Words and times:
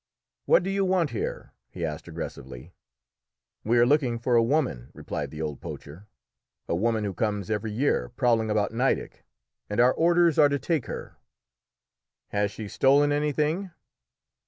"What 0.45 0.63
do 0.63 0.71
you 0.71 0.83
want 0.83 1.11
here?" 1.11 1.53
he 1.69 1.85
asked 1.85 2.07
aggressively. 2.07 2.73
"We 3.63 3.77
are 3.77 3.85
looking 3.85 4.17
for 4.17 4.33
a 4.35 4.41
woman," 4.41 4.89
replied 4.95 5.29
the 5.29 5.43
old 5.43 5.61
poacher 5.61 6.07
"a 6.67 6.73
woman 6.73 7.03
who 7.03 7.13
comes 7.13 7.51
every 7.51 7.71
year 7.71 8.09
prowling 8.09 8.49
about 8.49 8.71
Nideck, 8.73 9.23
and 9.69 9.79
our 9.79 9.93
orders 9.93 10.39
are 10.39 10.49
to 10.49 10.57
take 10.57 10.87
her." 10.87 11.17
"Has 12.29 12.49
she 12.49 12.67
stolen 12.67 13.11
anything?" 13.11 13.69